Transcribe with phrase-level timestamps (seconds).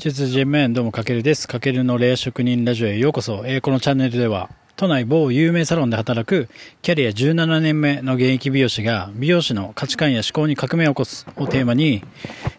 [0.00, 1.46] 実人面どうもかけるです。
[1.46, 3.42] かけるの霊職人ラジオへようこそ。
[3.44, 6.48] えー、このチャンネルでは、都内某有名サロンで働く
[6.80, 12.02] キャリア17年目の現役美容師が美容師の価値観や思考に革命を起こすをテーマに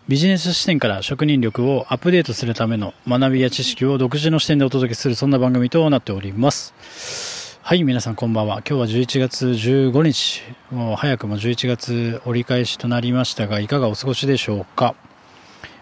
[0.08, 7.58] ビジネス視点から職人力をアップデートするための学びや知識を独自の視点でお届けするそんな番組となっております。
[7.64, 8.62] はい、皆さんこんばんは。
[8.70, 10.44] 今日は11月15日。
[10.70, 14.94] もう早くも11月折り返しとなりましたが、いかがお過ごしでしょうか？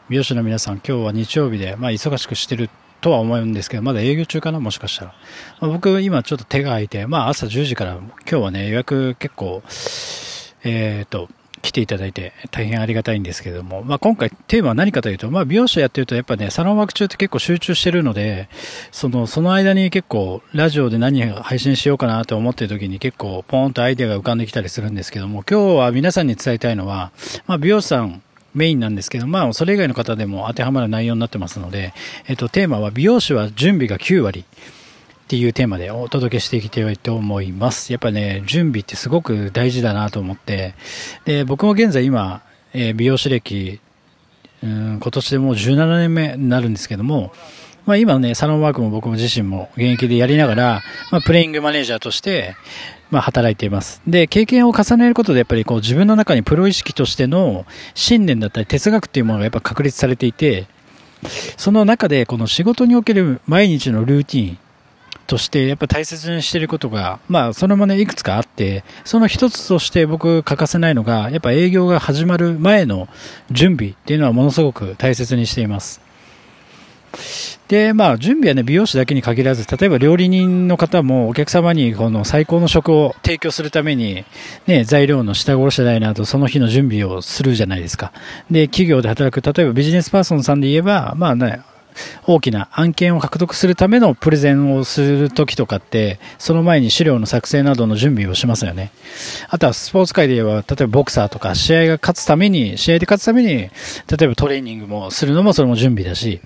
[0.09, 4.59] 美容師の皆さん、今日は日曜日で、まあ、忙しくしてるとは思うんですけど、まだ営業中かな？
[4.59, 5.13] もしかしたら。
[5.61, 9.61] まあ、僕、今ちょっと手が空いて、まあ、朝10時から、今日はね、予約結構、
[10.63, 11.29] えっ、ー、と、
[11.61, 18.49] 来ていただいて大変ありがたいんですけども、まあ、今回テーマは何かというと、まあ、美容師やってるとやっぱね、サロンワーク中って結構集中してるので、
[18.91, 27.11] その、その間に結構ラジオで何配信しようかなと思ってる時に結構ポーンとアイデアが浮かんできたりするんですけども、今日は皆さんに伝えたいのは、
[27.45, 28.23] まあ、美容師さん
[28.59, 31.93] メインなんですけど、まあ、それ以外の方でも当てはまる内容になってますので、
[32.27, 37.93] えっと、テーマは美容師は準備が9割っていうテーマでお届けしていきたいと思います。
[37.93, 40.73] やっぱね、準備ってすごく大事だなと思って、
[41.23, 42.41] で、僕も現在今、
[42.73, 43.79] えー、美容師歴、
[44.61, 47.31] うん、今年でもう17年目になるんですけども、
[47.85, 52.55] まあ、今ね、サロンワークも僕自身も現役でやりながら、まあ、プレイングマネージャーとして、
[53.11, 54.01] まあ、働いています。
[54.07, 60.67] で、経験を重ねることで、やっぱりこう自分の中にプロ意識としての信念だったり哲学っていうものがやっぱ確立されていて、
[61.57, 64.57] その中でこの仕事における毎日のルーティン
[65.27, 73.07] としてやっぱ大切にしていることが、まあそれもね、いくつかあって、その一つとして僕欠かせないのが、やっぱ営業が始まる前の
[73.51, 76.01] 準備っていうのはものすごく大切にしています。
[77.67, 84.25] で、まあ、準備はね、美容師だけに限らず、例えば料理人の方もお客様にこの最高の食を提供するために、
[84.67, 88.11] ね、材料の下ごしらえなど、その日の準備をするじゃないですか。
[88.49, 91.61] で、企業で働く、例えばビジネスパーソンさんで言えば、まあね、
[92.25, 98.91] 大きな案件を獲得するためのプレゼンをするときとかって、その前に資料の作成などの準備をしますよね。
[99.49, 103.69] あとはスポーツ界で言えば、例えばボクサーとか試合が勝つために、試合で勝つために、例
[104.21, 106.41] えばトレーニングもするのもそれも準備だし、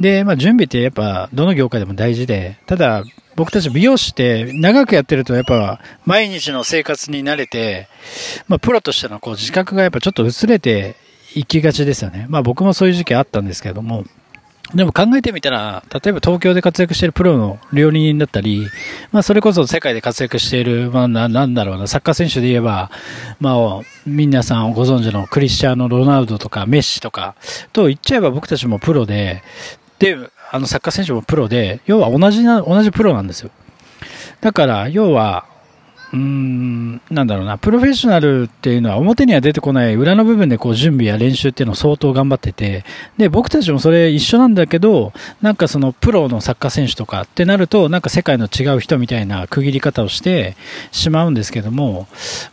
[0.00, 3.04] で、まあ準備ってやっぱどの業界でも大事で、ただ
[3.36, 7.88] 僕たち美容師って長くやってるとやっぱ毎日の生活に慣れて、
[8.48, 10.96] まあプロとしてのこう自覚がやっぱちょっと薄れて
[11.34, 12.26] いきがちですよね。
[12.28, 14.04] まあ僕もそういう時期あったんですけども、
[14.74, 18.66] でも考えてみたら、例えば東京で活躍しているプロの料理人だったり、
[19.12, 22.90] まあそれこそ世界で活躍している、まあななんだろうな、サッカー選手で言えば、
[23.40, 27.34] まあ皆さんご存知のクリスチャーノ・ロナウドとかメッシとか
[27.72, 29.42] と言っちゃえば僕たちもプロで、
[30.04, 33.50] で、あのサッカー選手もプロで、要は同じな、同じプロなんですよ。
[34.42, 35.46] だから、要は、
[36.12, 42.84] うーん、なんだろうな、プロフェッショナルっていうのは表には出てこない裏の部分でこう準備や練習っていうのを相当頑張ってて、
[43.16, 50.56] で、僕たちもそれ一緒なんだけど、なんかそのプロのサッカー選手とかってなると、なんか世界の違う人みたいな区切り方をして
[50.92, 52.06] しまうんですけども、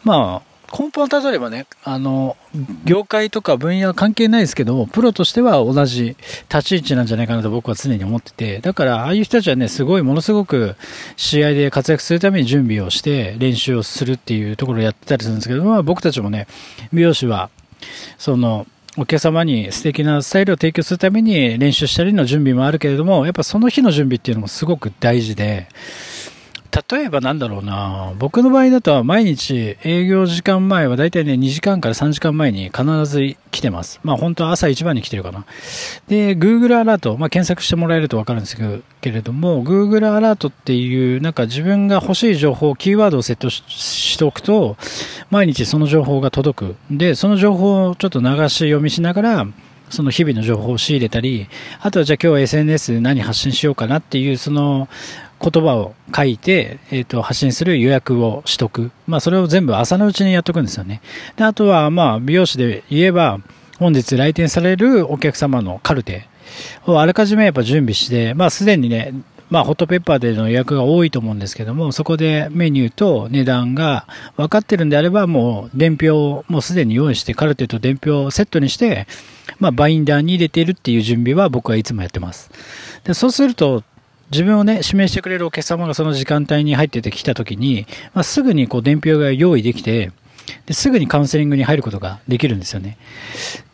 [0.03, 2.37] まあ、根本をたどればね、あの、
[2.85, 6.15] 業界とか分野は関係ないですけど、プロとしては同じ
[6.49, 10.75] 立ち位置なんじゃないかなと僕は常に思ってて、だからああいう人たちはね、すごい、ものすごく
[11.17, 16.47] 試合で活躍するために準備をして練習をするっていうところをやってたりするんですけど、まあ僕たちもね、
[16.93, 17.49] 美容師は、
[18.17, 18.65] その、
[18.97, 25.67] お客様に素敵なスタイルを提供するために練習したりの準備もあるけれども、やっぱその日の準備っていうのもすごく大事で、
[26.71, 33.99] 例えばなんだろうな、僕の場合だと毎日営業時間前はだいたいね、2時間から3時間前に必ず来てます。
[34.03, 35.45] まあ本当は朝一番に来てるかな。
[36.07, 44.77] で、Google アラート、まあ検索してもらえるとわかるんですけれども、Google アラートっていうなんか自分が欲しい情報、キーワードをセットしておくと、
[45.29, 46.75] 毎日その情報が届く。
[46.89, 49.47] で、その情報をちょっと流し読みしながら、
[49.89, 51.49] その日々の情報を仕入れたり、
[51.81, 54.87] あとはじゃあ今日は SNS 何発信しようかなっていう、その
[55.41, 58.91] 言葉を書いて、えっ、ー、と、発信する予約を取得。
[59.07, 61.01] まあ、それを全部朝のうちにやっとくんですよね。
[61.35, 63.39] で、あとは、まあ、美容師で言えば、
[63.79, 66.27] 本日来店されるお客様のカルテ
[66.85, 69.13] をあらかじめやっぱ準備して、まあ、すでにね、
[69.49, 74.07] まあ、ホットペッパーでの予約が多いと思うんですけども、そこでメニューと値段が
[74.37, 79.07] 分かってるんであれば、もう伝票をもうすでに用意して、カルテと伝票をセットにして、
[79.59, 82.49] まあ、バインダーに入れているっていう準備は僕はいつもやってます。
[83.03, 83.83] でそうすると、
[84.31, 90.11] 自分をね、指名してくれるお客様がその時間帯に入っててきた時に、まあ、すぐにこう伝票が用意できて、
[90.65, 92.97] ですぐにカウンセリングに入ることができるんですよね。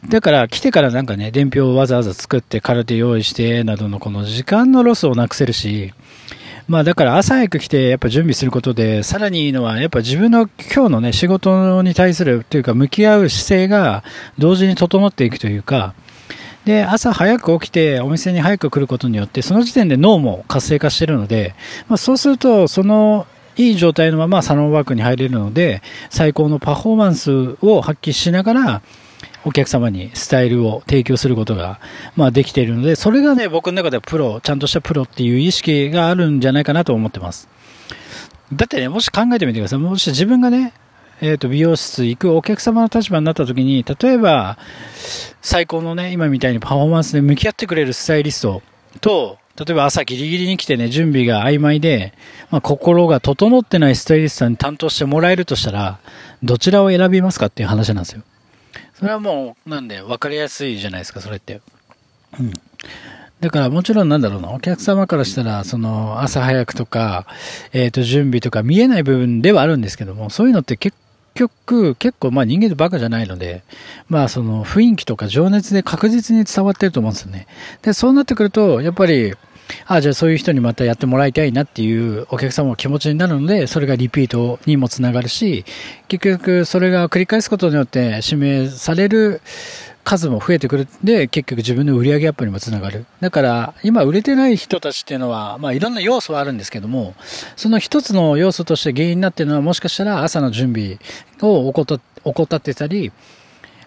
[0.10, 5.94] だから来てからなんかね、伝票をわざわざ作って空手用意してなどのこの時間のロスをなくせるし、
[6.68, 14.04] まあだから朝早く来てやっぱ準備することで、さらにいいのはやっぱ自分の今日のね、仕事に対するというか向き合う姿勢が
[14.38, 15.94] 同時に整っていくというか、
[16.68, 21.56] で、朝早く起きてお店に早く来ることによって、その時点で脳も活性化してるので、
[21.88, 23.26] まあ、そうすると、その
[23.56, 28.82] いい状態のままサロンワークに入れるので、最高のパフォーマンスを発揮しながら、
[29.46, 31.80] お客様にスタイルを提供することが、
[32.18, 37.48] まあ、できているので、それがね、僕の中ではプロ、ちゃんとしたプロっていう意識があるんじゃないかなと思ってます。
[38.52, 39.80] だってね、もし考えてみてください。
[39.80, 40.74] もし自分がね、
[41.22, 44.58] え、ー、と、美容室行くお客様の立場になった時に、例えば、
[45.42, 48.62] 最高のね、今みたいにパフォーマンスで向き合ってくれるスタイリスト
[49.02, 52.14] と、例えば朝ギリギリに来てね、準備が曖昧で、
[52.52, 56.00] まあ、心が整ってないスタイリストに担当してもらえるとしたら、
[56.44, 58.22] どちらを選びますかっていう話なんですよ。
[58.94, 61.62] それはもう、なんで、分かりやすいじゃないですか、それって。
[62.40, 62.54] うん。
[63.40, 67.26] だからもちろんなんだろうな、お客様からしたら、その朝早くとか、
[67.74, 70.98] えっ、と、準備とか見えない部分ではあるんですけども、そういうのって結
[71.38, 73.64] 局、結構まあ人間ってバカじゃないので、
[74.10, 77.48] まあその雰囲気とか情熱で確実に伝わってると思うんですよね。
[77.82, 79.34] で、そうなってくると、やっぱり、
[79.86, 85.66] ああじゃあそういう人にまたやってもらいたいなっていうお客様の気持ちになるので、それがリピートにもつながるし、
[86.08, 89.42] 結局それが繰り返すことによって指名される
[90.08, 93.06] 数も増えてくるで、結局自分の売り上げアップにもつながる。
[93.20, 97.14] だから、今売れてない人たちっていうのは、まあいろんな要素はあるんですけども、
[97.58, 100.98] その一つの要素として原因になってるのは、もしかしたら朝の準備
[101.42, 103.12] を怠ってたり、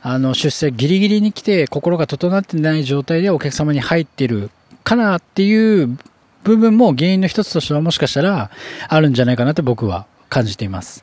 [0.03, 4.51] あの、出世ギリギリに来て心が整ってない状態でお客様に入ってる
[4.85, 5.99] からっていう
[6.45, 8.51] 部分も原因の一つとしてはもしかしたら
[8.89, 11.03] あるんじゃないかなと僕は感じています。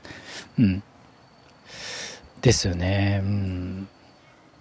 [0.59, 0.83] うん。
[2.41, 3.21] ですよね。
[3.23, 3.87] うん。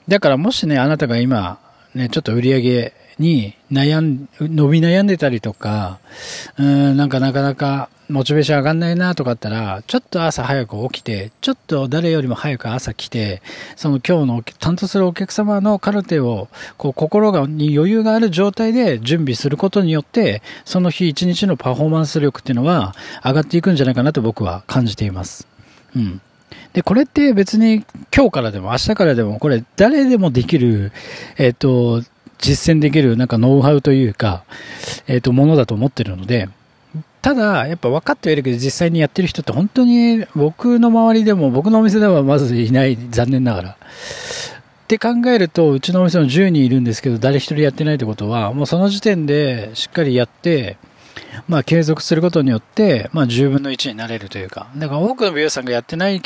[0.08, 1.58] だからもしね、あなたが今、
[1.94, 5.98] ね、ちょっと売り上げに悩ん、伸び悩んでたりとか、
[6.58, 13.42] うん、なんかなかなかモチベーション上がんないなとかあったら、ちょっと朝早く起きて、ちょっと誰よりも早く朝来て、
[13.74, 22.94] その今日の担当するお客様のカルテを、こう心がに余裕がある状態で準備することによって、その日一日のパフォーマンス力っていうのは
[23.24, 25.48] 上がっていくんじゃないかなと僕は感じています。
[25.96, 26.20] うん。
[26.72, 27.84] で、これって別に
[28.14, 30.92] 今日からでも明日からでも、これ誰でもできる、
[31.38, 32.02] えっ、ー、と、
[32.38, 34.44] 実践できるなんかノウハウというか、
[35.06, 36.48] えっ、ー、と、ものだと思ってるので、
[37.22, 43.70] ただ、やっぱ分かってはいるけど、実際にやってる人って本当に僕の周りでも、僕のお店ではまずいない、残念ながら。
[43.70, 43.76] っ
[44.86, 50.76] て考えると、うちのお店も10人いるんですけど、誰一人やってないってことは、もうその時点でしっかりやって、
[51.48, 56.20] まあ、継続することによって、まあ、10分の1になれるというか、だから多くの美容師さんがやってない、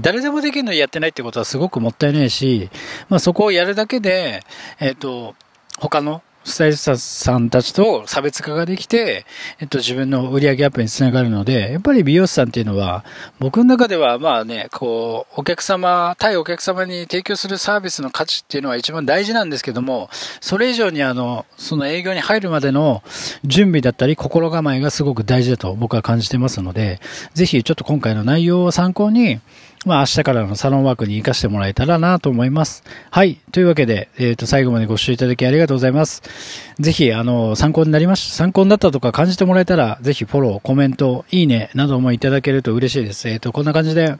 [0.00, 2.70] 誰でもできるのにやってないってことはすごくもったいないし、
[3.08, 4.42] まあ、そこをやるだけで、
[4.80, 5.34] えっ、ー、と、
[5.78, 9.26] 他のスタイリストさんたちと差別化ができて、
[9.58, 13.04] えっと、自分の売り上げアップにつながるので、やっぱり美容師さんっていうのは、
[13.40, 20.08] 僕の中では、まあね、こう、お客様、対お客様に提供するサービスの価値っていうのは一番大事なんですけども、
[20.40, 23.02] それ以上にあの、その営業に入るまでの
[23.42, 27.00] 準備だったり、心構えがすごく大事だと僕は感じてますので、
[27.34, 29.40] ぜひちょっと今回の内容を参考に、
[29.86, 32.82] まあ明日からのサロンワークに活かしてもらえたらなと思います。
[33.12, 33.36] はい。
[33.52, 36.24] というわけで、えっ、ー、と、最後までご視聴いただきありがとうございます。
[36.80, 43.28] ぜひ、あの、参考になりまし、参考になったとか感じてもらえたら、ぜひフォロー、コメント、いいね、などもいただけると嬉しいです。
[43.28, 44.16] えっ、ー、と、こんな感じで、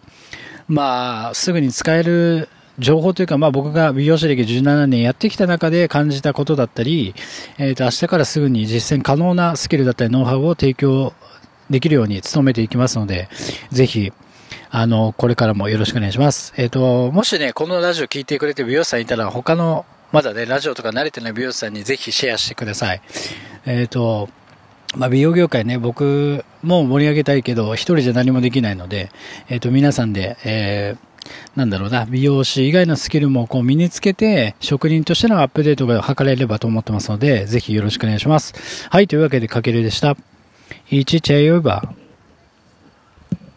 [0.68, 7.12] まあ、すぐに使える情報というか、まあ僕が美容師歴17年やってきた中で感じたことだったり、
[7.58, 11.12] えっ、ー、と、明日からすぐに実践可能なスキルだったりノウハウを提供
[11.70, 13.28] できるように努めていきますので、
[13.70, 14.12] ぜひ、
[14.78, 16.52] あの、これからもよろしくお願いします。
[16.58, 23.00] えっ、ー、と、もしね、このラジオ聞いてくれて美容師さんいたら、他の、まだね、ラジオとか慣れてない美容師さんにぜひシェアしてください。
[23.64, 24.28] えっ、ー、と、
[24.94, 29.10] まあ、美容業界ね、僕も盛り上げたいけど、一人じゃ何もできないので、
[29.48, 38.88] えっ、ー、と、皆さんで、えー、なんだろうな、美容師以外のスキルもこう身につけて、職人としてのアップデートが図れればと思ってますので、ぜひよろしくお願いします。
[38.90, 40.18] はい、というわけで、かけるでした。
[40.90, 42.05] 1チェイオーバー。